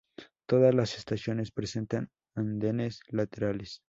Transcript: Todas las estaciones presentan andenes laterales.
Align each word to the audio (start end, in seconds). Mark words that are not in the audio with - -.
Todas 0.47 0.73
las 0.73 0.97
estaciones 0.97 1.51
presentan 1.51 2.09
andenes 2.33 3.01
laterales. 3.09 3.79